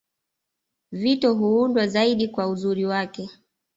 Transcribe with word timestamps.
Vito 0.91 1.33
huundwa 1.33 1.87
zaidi 1.87 2.27
kwa 2.27 2.47
uzuri 2.47 2.85
wake 2.85 3.29